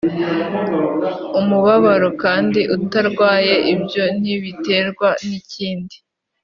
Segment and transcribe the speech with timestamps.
[1.39, 5.95] umubabaro kandi utarwaye ibyo ntibiterwa n ikindi